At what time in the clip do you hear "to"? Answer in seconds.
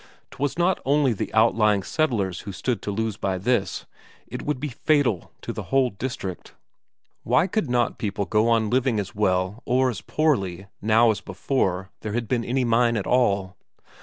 2.81-2.89, 5.43-5.53